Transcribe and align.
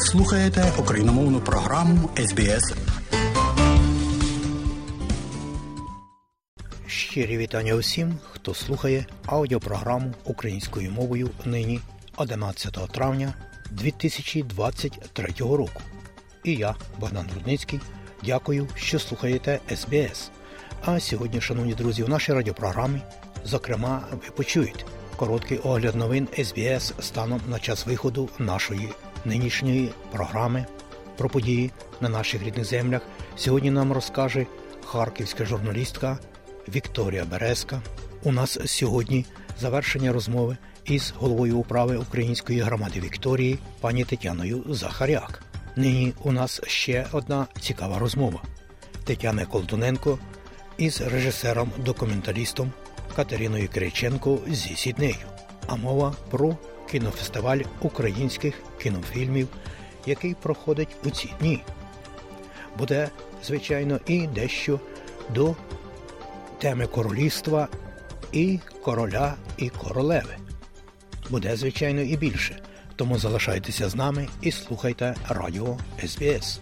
Слухаєте 0.00 0.72
україномовну 0.78 1.40
програму 1.40 2.10
СБС. 2.16 2.74
Щирі 6.86 7.38
вітання 7.38 7.74
усім, 7.74 8.14
хто 8.32 8.54
слухає 8.54 9.06
аудіопрограму 9.26 10.14
українською 10.24 10.90
мовою 10.90 11.30
нині 11.44 11.80
11 12.16 12.78
травня 12.92 13.34
2023 13.70 15.28
року. 15.38 15.82
І 16.44 16.54
я, 16.54 16.74
Богдан 16.98 17.26
Рудницький, 17.34 17.80
дякую, 18.24 18.68
що 18.74 18.98
слухаєте 18.98 19.60
СБС. 19.76 20.30
А 20.84 21.00
сьогодні, 21.00 21.40
шановні 21.40 21.74
друзі, 21.74 22.02
у 22.02 22.08
нашій 22.08 22.32
радіопрограмі, 22.32 23.00
зокрема, 23.44 24.02
ви 24.12 24.30
почуєте 24.36 24.84
короткий 25.16 25.58
огляд 25.58 25.94
новин 25.94 26.28
СБС 26.44 26.94
станом 27.00 27.40
на 27.48 27.58
час 27.58 27.86
виходу 27.86 28.28
нашої 28.38 28.88
нинішньої 29.24 29.90
програми 30.12 30.66
про 31.16 31.28
події 31.28 31.70
на 32.00 32.08
наших 32.08 32.42
рідних 32.42 32.64
землях. 32.64 33.02
Сьогодні 33.36 33.70
нам 33.70 33.92
розкаже 33.92 34.46
харківська 34.84 35.44
журналістка 35.44 36.18
Вікторія 36.74 37.24
Березка. 37.24 37.82
У 38.22 38.32
нас 38.32 38.58
сьогодні 38.64 39.26
завершення 39.60 40.12
розмови 40.12 40.56
із 40.84 41.14
головою 41.16 41.58
управи 41.58 41.96
української 41.96 42.60
громади 42.60 43.00
Вікторії 43.00 43.58
пані 43.80 44.04
Тетяною 44.04 44.64
Захаряк. 44.68 45.42
Нині 45.76 46.12
у 46.22 46.32
нас 46.32 46.60
ще 46.66 47.06
одна 47.12 47.46
цікава 47.60 47.98
розмова 47.98 48.42
Тетяни 49.04 49.46
Колтуненко 49.46 50.18
із 50.78 51.00
режисером-документалістом 51.00 52.70
Катериною 53.16 53.68
Кириченко 53.68 54.38
зі 54.48 54.76
Сіднею. 54.76 55.26
А 55.66 55.76
мова 55.76 56.14
про 56.30 56.56
кінофестиваль 56.90 57.60
українських 57.80 58.54
кінофільмів, 58.82 59.48
який 60.06 60.34
проходить 60.34 60.96
у 61.04 61.10
ці 61.10 61.32
дні. 61.40 61.62
Буде, 62.78 63.08
звичайно, 63.44 64.00
і 64.06 64.26
дещо 64.26 64.80
до 65.34 65.56
теми 66.58 66.86
королівства 66.86 67.68
і 68.32 68.58
короля 68.82 69.34
і 69.56 69.68
королеви. 69.68 70.36
Буде, 71.30 71.56
звичайно, 71.56 72.00
і 72.00 72.16
більше. 72.16 72.62
Тому 72.96 73.18
залишайтеся 73.18 73.88
з 73.88 73.94
нами 73.94 74.28
і 74.42 74.52
слухайте 74.52 75.14
радіо 75.28 75.78
СБС. 76.06 76.60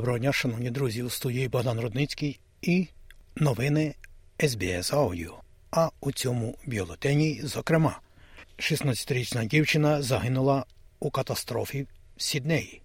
Доброго 0.00 0.18
дня, 0.18 0.32
шановні 0.32 0.70
друзі, 0.70 1.02
у 1.02 1.10
студії 1.10 1.48
Богдан 1.48 1.80
Рудницький 1.80 2.40
і 2.62 2.88
новини 3.36 3.94
СБС 4.48 4.92
Аудіо. 4.92 5.40
А 5.70 5.88
у 6.00 6.12
цьому 6.12 6.56
бюлетені, 6.66 7.40
зокрема, 7.44 8.00
16-річна 8.58 9.46
дівчина 9.46 10.02
загинула 10.02 10.64
у 11.00 11.10
катастрофі 11.10 11.86
в 12.16 12.22
Сіднеї. 12.22 12.82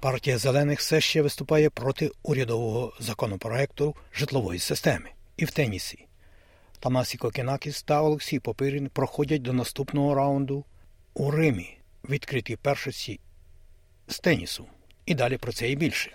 Партія 0.00 0.38
зелених 0.38 0.78
все 0.78 1.00
ще 1.00 1.22
виступає 1.22 1.70
проти 1.70 2.10
урядового 2.22 2.92
законопроекту 3.00 3.94
житлової 4.14 4.58
системи 4.58 5.10
і 5.36 5.44
в 5.44 5.50
тенісі. 5.50 6.06
Тамасі 6.80 7.18
Кокінакіс 7.18 7.82
та 7.82 8.02
Олексій 8.02 8.40
Попирін 8.40 8.88
проходять 8.88 9.42
до 9.42 9.52
наступного 9.52 10.14
раунду 10.14 10.64
у 11.14 11.30
Римі, 11.30 11.78
відкритій 12.08 12.56
першості 12.56 13.20
з 14.08 14.18
тенісу. 14.18 14.66
І 15.06 15.14
далі 15.14 15.36
про 15.36 15.52
це 15.52 15.70
і 15.70 15.76
більше. 15.76 16.14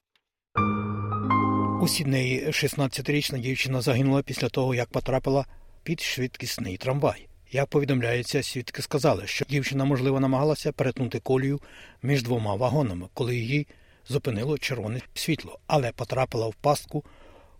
У 1.83 1.87
Сіднеї 1.87 2.47
16-річна 2.47 3.39
дівчина 3.39 3.81
загинула 3.81 4.21
після 4.21 4.49
того, 4.49 4.75
як 4.75 4.89
потрапила 4.89 5.45
під 5.83 6.01
швидкісний 6.01 6.77
трамвай. 6.77 7.27
Як 7.51 7.69
повідомляється, 7.69 8.43
свідки 8.43 8.81
сказали, 8.81 9.27
що 9.27 9.45
дівчина, 9.49 9.85
можливо, 9.85 10.19
намагалася 10.19 10.71
перетнути 10.71 11.19
колію 11.19 11.59
між 12.01 12.23
двома 12.23 12.55
вагонами, 12.55 13.07
коли 13.13 13.35
її 13.35 13.67
зупинило 14.07 14.57
червоне 14.57 15.01
світло, 15.13 15.59
але 15.67 15.91
потрапила 15.91 16.47
в 16.47 16.55
пастку, 16.55 17.03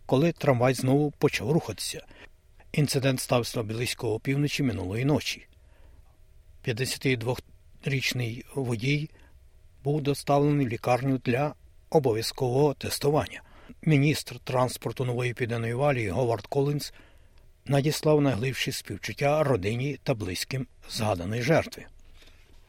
коли 0.05 0.31
трамвай 0.31 0.73
знову 0.73 1.11
почав 1.11 1.51
рухатися. 1.51 2.05
Інцидент 2.71 3.19
стався 3.19 3.63
близько 3.63 4.13
опівночі 4.13 4.63
минулої 4.63 5.05
ночі. 5.05 5.47
52-річний 6.67 8.45
водій 8.55 9.09
був 9.83 10.01
доставлений 10.01 10.65
в 10.65 10.69
лікарню 10.69 11.17
для 11.17 11.53
обов'язкового 11.95 12.73
тестування. 12.73 13.41
Міністр 13.81 14.39
транспорту 14.39 15.05
нової 15.05 15.33
південної 15.33 15.73
валії 15.73 16.09
Говард 16.09 16.47
Колінс 16.47 16.93
надіслав 17.65 18.21
найглибші 18.21 18.71
співчуття 18.71 19.43
родині 19.43 19.99
та 20.03 20.13
близьким 20.13 20.67
згаданої 20.89 21.41
жертви. 21.41 21.85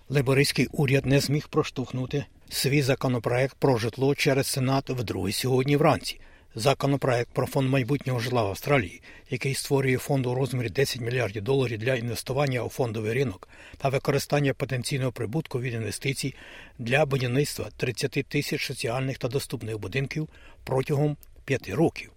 Лейбористський 0.09 0.69
уряд 0.73 1.07
не 1.07 1.21
зміг 1.21 1.49
проштовхнути 1.49 2.25
свій 2.49 2.83
законопроект 2.83 3.57
про 3.59 3.79
житло 3.79 4.15
через 4.15 4.47
Сенат 4.47 4.91
вдруге 4.91 5.33
сьогодні 5.33 5.77
вранці. 5.77 6.21
Законопроект 6.57 7.31
про 7.33 7.47
фонд 7.47 7.71
майбутнього 7.71 8.21
житла 8.21 8.43
Австралії, 8.43 9.03
який 9.31 9.55
створює 9.55 9.99
фонд 9.99 10.27
у 10.27 10.35
розмірі 10.35 10.69
10 10.69 11.01
мільярдів 11.01 11.43
доларів 11.43 11.79
для 11.79 11.95
інвестування 11.95 12.63
у 12.63 12.69
фондовий 12.69 13.13
ринок 13.13 13.49
та 13.79 13.89
використання 13.89 14.55
потенційного 14.55 15.13
прибутку 15.13 15.61
від 15.61 15.75
інвестицій 15.75 16.35
для 16.79 17.07
будівництва 17.07 17.69
30 17.77 18.11
тисяч 18.11 18.67
соціальних 18.67 19.19
та 19.19 19.29
доступних 19.29 19.79
будинків 19.79 20.29
протягом 20.65 21.17
п'яти 21.45 21.75
років. 21.75 22.11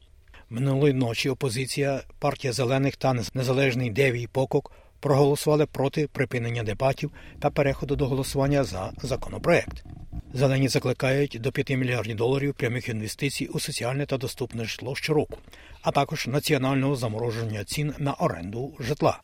Минулої 0.50 0.94
ночі 0.94 1.30
опозиція, 1.30 2.02
партія 2.20 2.54
зелених 2.54 2.96
та 2.96 3.14
незалежний 3.34 3.90
Девій 3.90 4.28
Покок 4.28 4.72
проголосували 5.00 5.66
проти 5.66 6.08
припинення 6.08 6.64
дебатів 6.64 7.12
та 7.40 7.50
переходу 7.50 7.96
до 7.96 8.08
голосування 8.08 8.64
за 8.64 8.92
законопроект. 9.02 9.84
Зелені 10.38 10.68
закликають 10.68 11.38
до 11.42 11.52
5 11.52 11.70
мільярдів 11.70 12.16
доларів 12.16 12.54
прямих 12.54 12.90
інвестицій 12.90 13.48
у 13.48 13.60
соціальне 13.60 14.06
та 14.06 14.18
доступне 14.18 14.66
житло 14.66 14.96
щороку, 14.96 15.38
а 15.82 15.92
також 15.92 16.28
національного 16.28 16.96
замороження 16.96 17.64
цін 17.64 17.94
на 17.98 18.14
оренду 18.14 18.74
житла. 18.80 19.22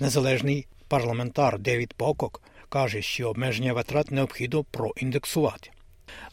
Незалежний 0.00 0.66
парламентар 0.88 1.58
Девід 1.58 1.94
Покок 1.94 2.42
каже, 2.68 3.02
що 3.02 3.28
обмеження 3.28 3.72
витрат 3.72 4.10
необхідно 4.10 4.64
проіндексувати. 4.64 5.70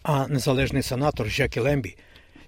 А 0.03 0.27
незалежний 0.27 0.83
сенатор 0.83 1.29
Жакі 1.29 1.59
Лембі, 1.59 1.97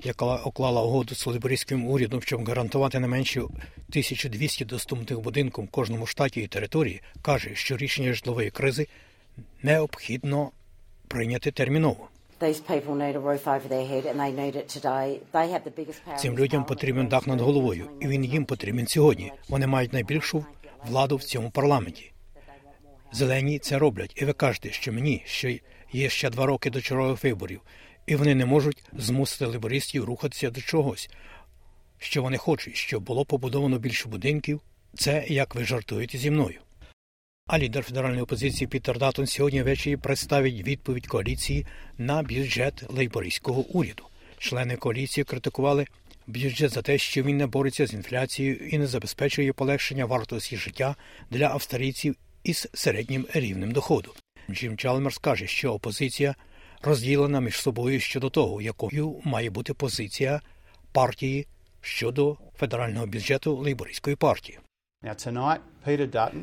яка 0.04 0.36
уклала 0.36 0.82
угоду 0.82 1.16
з 1.16 1.28
либерійським 1.28 1.88
урядом, 1.88 2.22
щоб 2.22 2.48
гарантувати 2.48 3.00
не 3.00 3.08
менше 3.08 3.42
1200 3.42 4.66
доступних 4.66 5.20
будинків 5.20 5.64
в 5.64 5.68
кожному 5.68 6.06
штаті 6.06 6.42
і 6.42 6.48
території, 6.48 7.02
каже, 7.22 7.50
що 7.54 7.78
рішення 7.78 8.14
житлової 8.14 8.52
кризи 8.52 8.88
необхідно 9.64 10.52
прийняти 11.10 11.52
терміново. 11.52 12.08
Цим 16.18 16.38
людям 16.38 16.66
потрібен 16.66 17.08
дах 17.08 17.28
над 17.28 17.42
головою, 17.42 17.90
і 18.02 18.08
він 18.08 18.26
їм 18.26 18.46
потрібен 18.46 18.88
сьогодні. 18.88 19.32
Вони 19.50 19.68
мають 19.68 19.94
найбільшу 19.94 20.46
владу 20.86 21.16
в 21.16 21.24
цьому 21.24 21.52
парламенті. 21.52 22.12
Зелені 23.12 23.60
це 23.60 23.78
роблять, 23.78 24.14
і 24.16 24.26
ви 24.26 24.34
кажете, 24.34 24.72
що 24.72 24.94
мені 24.94 25.24
що 25.26 25.50
є 25.92 26.10
ще 26.10 26.30
два 26.30 26.46
роки 26.46 26.70
до 26.70 26.82
чергових 26.82 27.24
виборів, 27.24 27.62
і 28.06 28.16
вони 28.16 28.36
не 28.36 28.46
можуть 28.46 28.84
змусити 28.94 29.46
либористів 29.46 30.04
рухатися 30.04 30.50
до 30.50 30.62
чогось, 30.62 31.10
що 31.98 32.22
вони 32.22 32.38
хочуть, 32.38 32.76
щоб 32.76 33.04
було 33.04 33.26
побудовано 33.26 33.78
більше 33.80 34.10
будинків. 34.10 34.62
Це 34.96 35.26
як 35.28 35.56
ви 35.56 35.66
жартуєте 35.66 36.18
зі 36.18 36.32
мною. 36.32 36.60
А 37.52 37.60
лідер 37.60 37.84
федеральної 37.84 38.22
опозиції 38.22 38.68
Пітер 38.68 38.98
Датон 38.98 39.28
сьогодні 39.28 39.64
ввечері 39.64 39.98
представить 39.98 40.62
відповідь 40.62 41.08
коаліції 41.08 41.66
на 41.98 42.22
бюджет 42.22 42.84
лейбористського 42.90 43.62
уряду. 43.62 44.04
Члени 44.38 44.76
коаліції 44.76 45.24
критикували 45.24 45.86
бюджет 46.28 46.72
за 46.72 46.82
те, 46.82 46.98
що 46.98 47.24
він 47.24 47.38
не 47.38 47.48
бореться 47.48 47.88
з 47.88 47.94
інфляцією 47.94 48.56
і 48.56 48.78
не 48.78 48.88
забезпечує 48.88 49.54
полегшення 49.54 50.06
вартості 50.06 50.58
життя 50.58 50.96
для 51.32 51.48
австралійців 51.48 52.16
із 52.44 52.68
середнім 52.74 53.28
рівнем 53.34 53.72
доходу. 53.72 54.14
Джим 54.50 54.78
Чалмерс 54.78 55.18
каже, 55.18 55.48
що 55.48 55.74
опозиція 55.74 56.36
розділена 56.82 57.42
між 57.42 57.56
собою 57.56 58.00
щодо 58.00 58.30
того, 58.30 58.62
якою 58.62 59.22
має 59.24 59.50
бути 59.50 59.74
позиція 59.74 60.42
партії 60.92 61.48
щодо 61.82 62.38
федерального 62.58 63.08
бюджету 63.08 63.56
лейбористської 63.56 64.16
партії. 64.16 64.60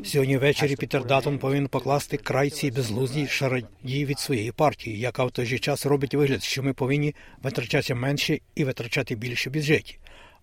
Сьогодні 0.05 0.37
ввечері 0.37 0.77
Пітер 0.77 1.05
Датон 1.05 1.39
повинен 1.39 1.69
покласти 1.69 2.17
край 2.17 2.51
цій 2.51 2.71
безглуздій 2.71 3.27
шараді 3.27 4.05
від 4.05 4.19
своєї 4.19 4.53
партії, 4.53 4.99
яка 4.99 5.25
в 5.25 5.31
той 5.31 5.47
же 5.47 5.59
час 5.59 5.87
робить 5.87 6.15
вигляд, 6.15 6.43
що 6.43 6.63
ми 6.63 6.73
повинні 6.73 7.15
витрачати 7.43 7.95
менше 7.95 8.39
і 8.55 8.65
витрачати 8.65 9.15
більше 9.15 9.51
в 9.51 9.53
бюджеті. 9.53 9.99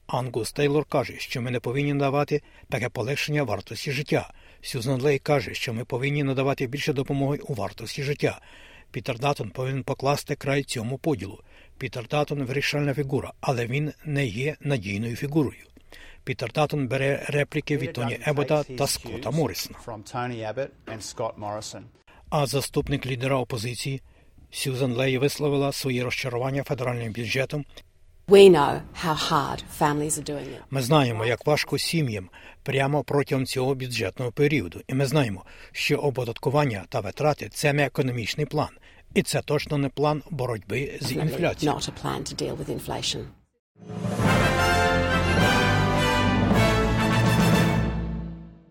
Ангус 0.07 0.51
Тейлор 0.51 0.85
каже, 0.85 1.13
що 1.17 1.41
ми 1.41 1.51
не 1.51 1.59
повинні 1.59 1.93
надавати 1.93 2.41
таке 2.69 2.89
полегшення 2.89 3.43
вартості 3.43 3.91
життя. 3.91 4.33
Сюзан 4.61 5.01
Лей 5.01 5.19
каже, 5.19 5.53
що 5.53 5.73
ми 5.73 5.85
повинні 5.85 6.23
надавати 6.23 6.67
більше 6.67 6.93
допомоги 6.93 7.39
у 7.47 7.53
вартості 7.53 8.03
життя. 8.03 8.41
Пітер 8.91 9.19
Датон 9.19 9.49
повинен 9.49 9.83
покласти 9.83 10.35
край 10.35 10.63
цьому 10.63 10.97
поділу. 10.97 11.39
Пітер 11.77 12.07
Датон 12.07 12.43
вирішальна 12.43 12.93
фігура, 12.93 13.33
але 13.41 13.65
він 13.65 13.93
не 14.05 14.25
є 14.25 14.55
надійною 14.61 15.15
фігурою. 15.15 15.72
Пітер 16.23 16.51
Датон 16.51 16.87
бере 16.87 17.25
репліки 17.27 17.77
від 17.77 17.93
Тоні 17.93 18.19
Ебота 18.27 18.63
та 18.63 18.87
Скотта 18.87 19.31
Моррісона. 19.31 19.79
А 22.29 22.45
заступник 22.45 23.05
лідера 23.05 23.37
опозиції 23.37 24.01
Сюзан 24.51 24.93
Лей 24.93 25.17
висловила 25.17 25.71
своє 25.71 26.03
розчарування 26.03 26.63
федеральним 26.63 27.13
бюджетом. 27.13 27.65
Ми 30.69 30.81
знаємо, 30.81 31.25
як 31.25 31.45
важко 31.45 31.77
сім'ям 31.77 32.29
прямо 32.63 33.03
протягом 33.03 33.45
цього 33.45 33.75
бюджетного 33.75 34.31
періоду, 34.31 34.81
і 34.87 34.93
ми 34.93 35.05
знаємо, 35.05 35.45
що 35.71 35.97
оподаткування 35.97 36.85
та 36.89 36.99
витрати 36.99 37.49
це 37.49 37.73
не 37.73 37.85
економічний 37.85 38.45
план, 38.45 38.69
і 39.13 39.23
це 39.23 39.41
точно 39.41 39.77
не 39.77 39.89
план 39.89 40.23
боротьби 40.29 40.97
з 41.01 41.11
інфляцією. 41.11 41.77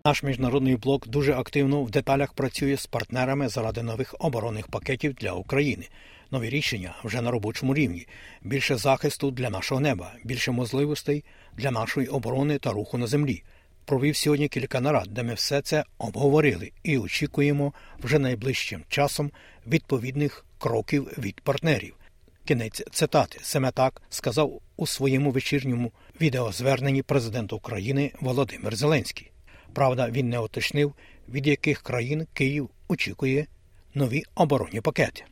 Наш 0.05 0.23
міжнародний 0.23 0.75
блок 0.75 1.07
дуже 1.07 1.33
активно 1.33 1.83
в 1.83 1.91
деталях 1.91 2.33
працює 2.33 2.77
з 2.77 2.85
партнерами 2.85 3.49
заради 3.49 3.83
нових 3.83 4.15
оборонних 4.19 4.67
пакетів 4.67 5.13
для 5.13 5.31
України. 5.31 5.87
Нові 6.31 6.49
рішення 6.49 6.95
вже 7.03 7.21
на 7.21 7.31
робочому 7.31 7.73
рівні, 7.73 8.07
більше 8.41 8.75
захисту 8.75 9.31
для 9.31 9.49
нашого 9.49 9.81
неба, 9.81 10.13
більше 10.23 10.51
можливостей 10.51 11.23
для 11.57 11.71
нашої 11.71 12.07
оборони 12.07 12.57
та 12.57 12.71
руху 12.71 12.97
на 12.97 13.07
землі. 13.07 13.43
Провів 13.85 14.15
сьогодні 14.15 14.47
кілька 14.47 14.81
нарад, 14.81 15.07
де 15.09 15.23
ми 15.23 15.33
все 15.33 15.61
це 15.61 15.83
обговорили 15.97 16.71
і 16.83 16.97
очікуємо 16.97 17.73
вже 17.99 18.19
найближчим 18.19 18.83
часом 18.87 19.31
відповідних 19.67 20.45
кроків 20.57 21.03
від 21.17 21.41
партнерів. 21.41 21.95
Кінець 22.45 22.83
цитати 22.91 23.39
саме 23.41 23.71
так 23.71 24.01
сказав 24.09 24.61
у 24.77 24.87
своєму 24.87 25.31
вечірньому 25.31 25.91
відеозверненні 26.21 27.01
президент 27.01 27.53
України 27.53 28.11
Володимир 28.21 28.75
Зеленський. 28.75 29.32
Правда, 29.73 30.09
він 30.09 30.29
не 30.29 30.39
уточнив, 30.39 30.93
від 31.29 31.47
яких 31.47 31.81
країн 31.81 32.27
Київ 32.33 32.69
очікує 32.87 33.45
нові 33.93 34.23
оборонні 34.35 34.81
пакети. 34.81 35.23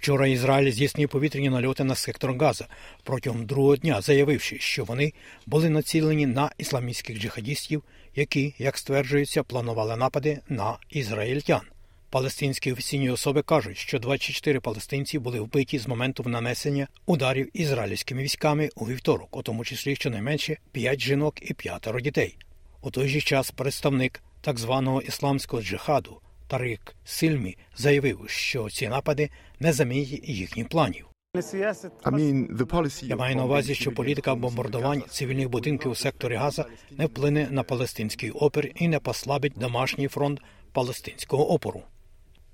Вчора 0.00 0.26
Ізраїль 0.26 0.72
здійснив 0.72 1.08
повітряні 1.08 1.50
нальоти 1.50 1.84
на 1.84 1.94
сектор 1.94 2.36
Газа 2.36 2.66
протягом 3.02 3.46
другого 3.46 3.76
дня, 3.76 4.00
заявивши, 4.00 4.58
що 4.58 4.84
вони 4.84 5.12
були 5.46 5.70
націлені 5.70 6.26
на 6.26 6.50
ісламістських 6.58 7.18
джихадістів, 7.18 7.82
які, 8.16 8.54
як 8.58 8.78
стверджується, 8.78 9.42
планували 9.42 9.96
напади 9.96 10.40
на 10.48 10.78
ізраїльтян. 10.90 11.60
Палестинські 12.10 12.72
офіційні 12.72 13.10
особи 13.10 13.42
кажуть, 13.42 13.76
що 13.76 13.98
24 13.98 14.60
палестинці 14.60 15.18
були 15.18 15.40
вбиті 15.40 15.78
з 15.78 15.88
моменту 15.88 16.22
нанесення 16.26 16.88
ударів 17.06 17.50
ізраїльськими 17.52 18.22
військами 18.22 18.70
у 18.76 18.84
вівторок, 18.84 19.36
у 19.36 19.42
тому 19.42 19.64
числі 19.64 19.96
щонайменше 19.96 20.56
5 20.72 21.00
жінок 21.00 21.50
і 21.50 21.54
п'ятеро 21.54 22.00
дітей. 22.00 22.36
У 22.82 22.90
той 22.90 23.08
же 23.08 23.20
час 23.20 23.50
представник 23.50 24.22
так 24.40 24.58
званого 24.58 25.02
ісламського 25.02 25.62
джихаду 25.62 26.20
Тарик 26.50 26.96
Сильмі 27.04 27.56
заявив, 27.76 28.24
що 28.26 28.70
ці 28.70 28.88
напади 28.88 29.30
не 29.60 29.72
замінять 29.72 30.28
їхніх 30.28 30.68
планів. 30.68 31.06
Я 33.02 33.16
маю 33.16 33.36
на 33.36 33.44
увазі, 33.44 33.74
що 33.74 33.92
політика 33.92 34.34
бомбардувань 34.34 35.02
цивільних 35.10 35.48
будинків 35.48 35.90
у 35.90 35.94
секторі 35.94 36.34
Газа 36.34 36.64
не 36.90 37.06
вплине 37.06 37.48
на 37.50 37.62
палестинський 37.62 38.30
опір 38.30 38.72
і 38.74 38.88
не 38.88 38.98
послабить 38.98 39.52
домашній 39.56 40.08
фронт 40.08 40.40
палестинського 40.72 41.52
опору. 41.52 41.82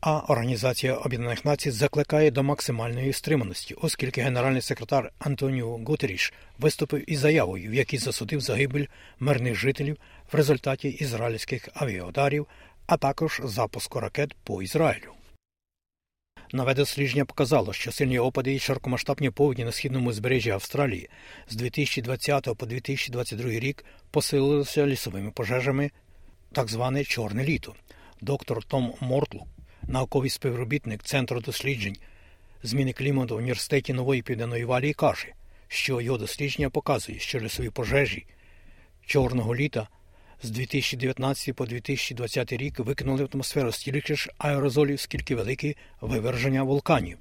А 0.01 0.19
Організація 0.19 0.95
Об'єднаних 0.95 1.45
Націй 1.45 1.71
закликає 1.71 2.31
до 2.31 2.43
максимальної 2.43 3.13
стриманості, 3.13 3.75
оскільки 3.75 4.21
генеральний 4.21 4.63
секретар 4.63 5.13
Антоніо 5.19 5.81
Гутеріш 5.87 6.33
виступив 6.59 7.11
із 7.11 7.19
заявою, 7.19 7.71
в 7.71 7.75
якій 7.75 7.99
засудив 7.99 8.41
загибель 8.41 8.87
мирних 9.21 9.55
жителів 9.55 9.97
в 10.33 10.37
результаті 10.37 10.89
ізраїльських 10.89 11.69
авіаударів, 11.75 12.47
а 12.87 12.97
також 12.97 13.41
запуску 13.45 14.01
ракет 14.01 14.35
по 14.45 14.63
Ізраїлю. 14.63 15.13
Нове 16.53 16.75
дослідження 16.75 17.25
показало, 17.25 17.73
що 17.73 17.93
сильні 17.93 18.19
опади 18.19 18.55
і 18.55 18.59
широкомасштабні 18.59 19.31
повні 19.31 19.65
на 19.65 19.73
східному 19.73 20.13
збережжі 20.13 20.51
Австралії 20.51 21.11
з 21.49 21.57
2020 21.57 22.45
по 22.57 22.67
2022 22.67 23.51
рік 23.51 23.85
посилилися 24.11 24.87
лісовими 24.87 25.31
пожежами, 25.31 25.91
так 26.53 26.69
зване 26.69 27.05
чорне 27.05 27.45
літо. 27.45 27.75
Доктор 28.21 28.65
Том 28.65 28.95
Мортлук 29.01 29.49
науковий 29.83 30.31
співробітник 30.31 31.03
Центру 31.03 31.41
досліджень 31.41 31.97
зміни 32.63 32.93
клімату 32.93 33.35
в 33.35 33.39
університеті 33.39 33.93
Нової 33.93 34.23
Південної 34.23 34.65
Валії 34.65 34.95
каже, 34.95 35.29
що 35.69 36.01
його 36.01 36.19
дослідження 36.19 36.71
показує, 36.71 37.19
що 37.19 37.41
лісові 37.41 37.71
пожежі 37.71 38.27
чорного 39.07 39.57
літа 39.57 39.89
з 40.43 40.51
2019 40.51 41.55
по 41.55 41.67
2020 41.67 42.53
рік 42.53 42.79
викинули 42.79 43.25
в 43.25 43.29
атмосферу 43.35 43.73
стільки 43.73 44.17
ж 44.17 44.31
аерозолів, 44.39 45.01
скільки 45.01 45.35
велике 45.35 45.75
виверження 46.01 46.63
вулканів. 46.63 47.19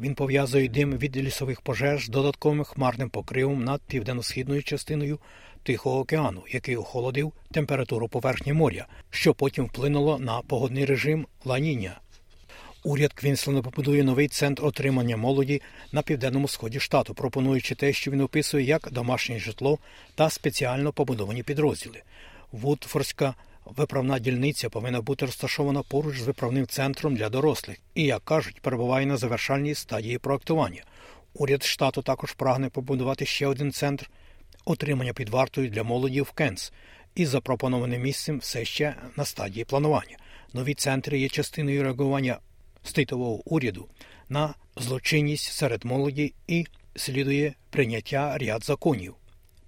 Він 0.00 0.14
пов'язує 0.14 0.68
дим 0.68 0.98
від 0.98 1.16
лісових 1.16 1.60
пожеж 1.60 2.04
з 2.04 2.08
додатковим 2.08 2.64
хмарним 2.64 3.10
покривом 3.10 3.64
над 3.64 3.80
південно-східною 3.82 4.62
частиною 4.62 5.18
Тихого 5.62 5.98
океану, 5.98 6.42
який 6.50 6.76
охолодив 6.76 7.32
температуру 7.52 8.08
поверхні 8.08 8.52
моря, 8.52 8.86
що 9.10 9.34
потім 9.34 9.64
вплинуло 9.64 10.18
на 10.18 10.40
погодний 10.42 10.84
режим 10.84 11.26
ланіння. 11.44 12.00
Уряд 12.82 13.12
Квінсленда 13.12 13.62
побудує 13.62 14.04
новий 14.04 14.28
центр 14.28 14.64
утримання 14.64 15.16
молоді 15.16 15.62
на 15.92 16.02
південному 16.02 16.48
сході 16.48 16.80
штату, 16.80 17.14
пропонуючи 17.14 17.74
те, 17.74 17.92
що 17.92 18.10
він 18.10 18.20
описує 18.20 18.64
як 18.64 18.88
домашнє 18.92 19.38
житло 19.38 19.78
та 20.14 20.30
спеціально 20.30 20.92
побудовані 20.92 21.42
підрозділи. 21.42 22.02
Вудфордська 22.54 23.34
виправна 23.64 24.18
дільниця 24.18 24.70
повинна 24.70 25.00
бути 25.00 25.26
розташована 25.26 25.82
поруч 25.82 26.18
з 26.18 26.26
виправним 26.26 26.66
центром 26.66 27.16
для 27.16 27.28
дорослих 27.28 27.78
і, 27.94 28.02
як 28.02 28.24
кажуть, 28.24 28.60
перебуває 28.60 29.06
на 29.06 29.16
завершальній 29.16 29.74
стадії 29.74 30.18
проектування. 30.18 30.82
Уряд 31.34 31.62
штату 31.62 32.02
також 32.02 32.32
прагне 32.32 32.68
побудувати 32.68 33.26
ще 33.26 33.46
один 33.46 33.72
центр 33.72 34.10
утримання 34.64 35.12
під 35.12 35.28
вартою 35.28 35.70
для 35.70 35.82
молоді 35.82 36.20
в 36.20 36.30
Кернс 36.30 36.72
із 37.14 37.28
запропонованим 37.28 38.02
місцем 38.02 38.38
все 38.38 38.64
ще 38.64 38.94
на 39.16 39.24
стадії 39.24 39.64
планування. 39.64 40.16
Нові 40.52 40.74
центри 40.74 41.18
є 41.18 41.28
частиною 41.28 41.82
реагування 41.82 42.38
ститового 42.84 43.50
уряду 43.50 43.88
на 44.28 44.54
злочинність 44.76 45.52
серед 45.52 45.84
молоді 45.84 46.34
і 46.46 46.66
слідує 46.96 47.54
прийняття 47.70 48.38
ряд 48.38 48.64
законів, 48.64 49.14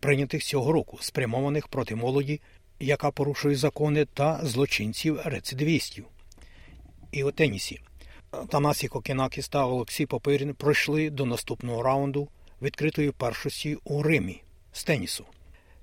прийнятих 0.01 0.43
цього 0.43 0.73
року, 0.73 0.99
спрямованих 1.01 1.69
проти 1.69 1.95
молоді, 1.95 2.41
яка 2.81 3.11
порушує 3.11 3.57
закони 3.57 4.05
та 4.05 4.41
злочинців 4.43 5.21
рецидивістів. 5.25 6.05
І 7.13 7.25
у 7.25 7.31
тенісі 7.31 7.81
Танасі 8.49 8.89
Кокінакіс 8.89 9.49
та 9.49 9.67
Олексій 9.67 10.07
Попирін 10.07 10.55
пройшли 10.55 11.11
до 11.11 11.25
наступного 11.25 11.83
раунду 11.83 12.29
відкритої 12.63 13.11
першості 13.11 13.79
у 13.85 14.03
Римі 14.03 14.43
з 14.73 14.85
тенісу. 14.85 15.25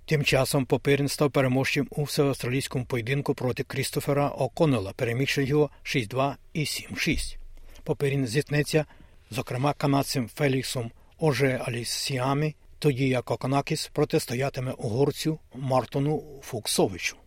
Тим 0.06 0.24
часом 0.24 0.66
Попирін 0.66 1.08
став 1.08 1.32
переможцем 1.32 1.88
у 1.90 2.04
всеавстралійському 2.04 2.86
поєдинку 2.86 3.34
проти 3.34 3.64
Крістофера 3.64 4.30
О'Коннелла, 4.30 4.94
перемігши 4.96 5.44
його 5.44 5.70
6-2 5.84 6.36
і 6.54 6.60
7-6. 6.60 7.38
Попирін 7.84 8.28
зіткнеться, 8.28 8.86
зокрема, 9.32 9.74
канадцем 9.74 10.30
Феліксом 10.36 10.92
Оже 11.20 11.62
Алісіамі, 11.66 12.56
тоді 12.84 13.08
як 13.08 13.32
Оканакіс 13.32 13.88
протистоятиме 13.94 14.72
угорцю 14.72 15.40
Мартону 15.56 16.24
Фуксовичу. 16.42 17.18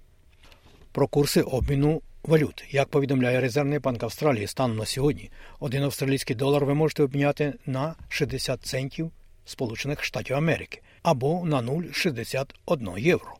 Про 0.93 1.09
курси 1.09 1.43
обміну 1.43 2.03
валют. 2.23 2.65
Як 2.71 2.89
повідомляє 2.89 3.41
Резервний 3.41 3.79
банк 3.79 4.03
Австралії, 4.03 4.47
станом 4.47 4.77
на 4.77 4.87
сьогодні 4.87 5.31
один 5.61 5.83
австралійський 5.83 6.37
долар 6.37 6.65
ви 6.65 6.75
можете 6.75 7.03
обміняти 7.03 7.55
на 7.67 7.95
60 8.09 8.63
центів 8.63 9.11
Сполучених 9.45 10.05
Штатів 10.05 10.37
Америки 10.37 10.83
або 11.03 11.45
на 11.45 11.63
0,61 11.63 12.99
євро. 12.99 13.37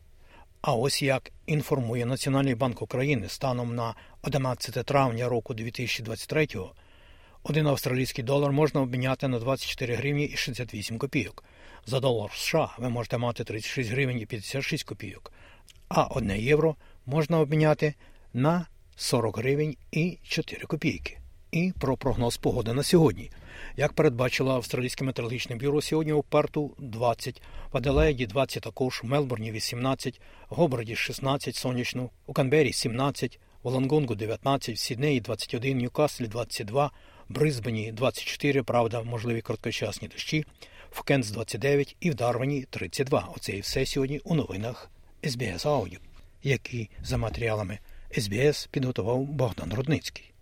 А 0.61 0.73
ось 0.73 1.01
як 1.01 1.31
інформує 1.45 2.05
Національний 2.05 2.55
банк 2.55 2.81
України 2.81 3.29
станом 3.29 3.75
на 3.75 3.95
11 4.21 4.85
травня 4.85 5.29
року 5.29 5.53
2023 5.53 6.47
один 7.49 7.67
австралійський 7.67 8.23
долар 8.23 8.51
можна 8.51 8.81
обміняти 8.81 9.27
на 9.27 9.39
24 9.39 9.95
гривні 9.95 10.25
і 10.25 10.37
68 10.37 10.97
копійок. 10.97 11.43
За 11.85 11.99
долар 11.99 12.31
США 12.33 12.75
ви 12.77 12.89
можете 12.89 13.17
мати 13.17 13.43
36 13.43 13.91
гривень 13.91 14.19
і 14.19 14.25
56 14.25 14.83
копійок, 14.83 15.31
а 15.89 16.03
1 16.03 16.31
євро 16.31 16.75
можна 17.05 17.39
обміняти 17.39 17.93
на 18.33 18.67
40 18.95 19.37
гривень 19.37 19.75
і 19.91 20.17
4 20.23 20.65
копійки. 20.65 21.17
І 21.51 21.73
про 21.79 21.97
прогноз 21.97 22.37
погоди 22.37 22.73
на 22.73 22.83
сьогодні. 22.83 23.31
Як 23.77 23.93
передбачило 23.93 24.51
Австралійське 24.51 25.05
метеорологічне 25.05 25.55
бюро, 25.55 25.81
сьогодні 25.81 26.13
у 26.13 26.23
Перту 26.23 26.75
20, 26.77 27.41
в 27.71 27.77
Аделаїді 27.77 28.25
20 28.25 28.63
також, 28.63 29.01
в 29.03 29.05
Мелбурні 29.05 29.51
18, 29.51 30.21
в 30.49 30.55
Гоброді 30.55 30.95
16 30.95 31.55
сонячно, 31.55 32.09
у 32.25 32.33
Канбері 32.33 32.73
17, 32.73 33.39
в 33.63 33.69
Лонгонгу 33.69 34.15
19, 34.15 34.75
в 34.75 34.79
Сіднеї 34.79 35.21
21, 35.21 35.77
Ньюкаслі 35.77 36.27
22, 36.27 36.91
в 37.29 37.33
Брисбені 37.33 37.91
24, 37.91 38.63
правда, 38.63 39.03
можливі 39.03 39.41
короткочасні 39.41 40.07
дощі, 40.07 40.45
в 40.91 41.01
Кенс 41.01 41.31
29 41.31 41.95
і 41.99 42.11
в 42.11 42.15
Дарвані 42.15 42.65
32. 42.69 43.29
Оце 43.35 43.51
і 43.51 43.59
все 43.59 43.85
сьогодні 43.85 44.19
у 44.23 44.35
новинах 44.35 44.89
СБС 45.23 45.65
Аудіо, 45.65 45.99
які 46.43 46.89
за 47.03 47.17
матеріалами 47.17 47.79
СБС 48.17 48.67
підготував 48.71 49.19
Богдан 49.19 49.73
Рудницький. 49.73 50.33